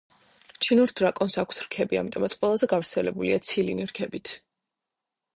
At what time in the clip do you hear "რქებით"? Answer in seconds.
3.91-4.33